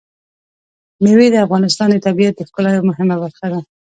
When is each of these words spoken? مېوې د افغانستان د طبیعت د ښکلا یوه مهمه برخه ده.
مېوې 1.03 1.27
د 1.31 1.35
افغانستان 1.45 1.87
د 1.91 1.97
طبیعت 2.07 2.33
د 2.37 2.41
ښکلا 2.47 2.69
یوه 2.75 2.87
مهمه 2.89 3.15
برخه 3.23 3.45
ده. 3.51 3.59